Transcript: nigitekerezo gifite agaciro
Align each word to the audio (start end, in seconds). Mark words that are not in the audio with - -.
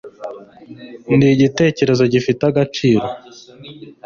nigitekerezo 1.17 2.03
gifite 2.13 2.41
agaciro 2.49 3.07